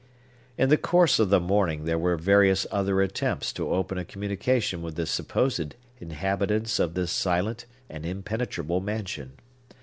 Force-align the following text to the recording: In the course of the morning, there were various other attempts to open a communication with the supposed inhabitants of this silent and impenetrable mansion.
In 0.57 0.69
the 0.69 0.77
course 0.79 1.19
of 1.19 1.29
the 1.29 1.39
morning, 1.39 1.83
there 1.85 1.99
were 1.99 2.17
various 2.17 2.65
other 2.71 3.03
attempts 3.03 3.53
to 3.53 3.69
open 3.71 3.99
a 3.99 4.03
communication 4.03 4.81
with 4.81 4.95
the 4.95 5.05
supposed 5.05 5.75
inhabitants 5.99 6.79
of 6.79 6.95
this 6.95 7.11
silent 7.11 7.67
and 7.87 8.03
impenetrable 8.03 8.81
mansion. 8.81 9.33